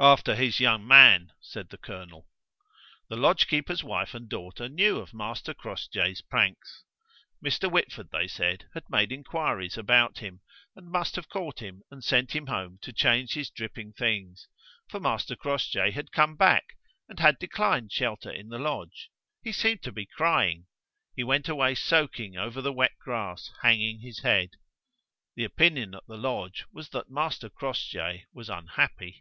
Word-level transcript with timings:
"After 0.00 0.34
his 0.34 0.58
young 0.58 0.84
man!" 0.84 1.30
said 1.40 1.68
the 1.68 1.78
colonel. 1.78 2.26
The 3.08 3.14
lodge 3.16 3.46
keeper's 3.46 3.84
wife 3.84 4.12
and 4.12 4.28
daughter 4.28 4.68
knew 4.68 4.96
of 4.98 5.14
Master 5.14 5.54
Crossjay's 5.54 6.20
pranks; 6.20 6.82
Mr. 7.42 7.70
Whitford, 7.70 8.10
they 8.10 8.26
said, 8.26 8.66
had 8.74 8.90
made 8.90 9.12
inquiries 9.12 9.78
about 9.78 10.18
him 10.18 10.40
and 10.74 10.90
must 10.90 11.14
have 11.14 11.28
caught 11.28 11.60
him 11.60 11.84
and 11.92 12.02
sent 12.02 12.34
him 12.34 12.48
home 12.48 12.80
to 12.82 12.92
change 12.92 13.34
his 13.34 13.50
dripping 13.50 13.92
things; 13.92 14.48
for 14.88 14.98
Master 14.98 15.36
Crossjay 15.36 15.92
had 15.92 16.10
come 16.10 16.34
back, 16.36 16.76
and 17.08 17.20
had 17.20 17.38
declined 17.38 17.92
shelter 17.92 18.32
in 18.32 18.48
the 18.48 18.58
lodge; 18.58 19.10
he 19.44 19.52
seemed 19.52 19.82
to 19.84 19.92
be 19.92 20.06
crying; 20.06 20.66
he 21.14 21.22
went 21.22 21.48
away 21.48 21.76
soaking 21.76 22.36
over 22.36 22.60
the 22.60 22.72
wet 22.72 22.98
grass, 22.98 23.48
hanging 23.62 24.00
his 24.00 24.18
head. 24.22 24.56
The 25.36 25.44
opinion 25.44 25.94
at 25.94 26.04
the 26.08 26.18
lodge 26.18 26.64
was 26.72 26.88
that 26.88 27.12
Master 27.12 27.48
Crossjay 27.48 28.24
was 28.32 28.50
unhappy. 28.50 29.20